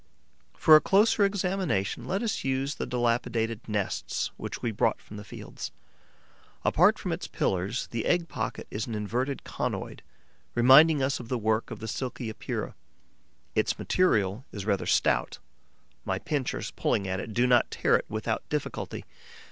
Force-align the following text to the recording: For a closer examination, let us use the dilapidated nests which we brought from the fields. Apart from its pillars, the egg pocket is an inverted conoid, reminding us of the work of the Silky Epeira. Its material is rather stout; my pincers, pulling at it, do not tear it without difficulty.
For 0.57 0.75
a 0.75 0.81
closer 0.81 1.23
examination, 1.25 2.05
let 2.07 2.23
us 2.23 2.43
use 2.43 2.73
the 2.73 2.87
dilapidated 2.87 3.59
nests 3.69 4.31
which 4.35 4.63
we 4.63 4.71
brought 4.71 4.99
from 4.99 5.17
the 5.17 5.23
fields. 5.23 5.69
Apart 6.65 6.97
from 6.97 7.11
its 7.11 7.27
pillars, 7.27 7.85
the 7.91 8.07
egg 8.07 8.27
pocket 8.27 8.65
is 8.71 8.87
an 8.87 8.95
inverted 8.95 9.43
conoid, 9.43 10.01
reminding 10.55 11.03
us 11.03 11.19
of 11.19 11.29
the 11.29 11.37
work 11.37 11.69
of 11.69 11.77
the 11.81 11.87
Silky 11.87 12.31
Epeira. 12.31 12.73
Its 13.53 13.77
material 13.77 14.43
is 14.51 14.65
rather 14.65 14.87
stout; 14.87 15.37
my 16.03 16.17
pincers, 16.17 16.71
pulling 16.71 17.07
at 17.07 17.19
it, 17.19 17.31
do 17.31 17.45
not 17.45 17.69
tear 17.69 17.95
it 17.95 18.05
without 18.09 18.41
difficulty. 18.49 19.05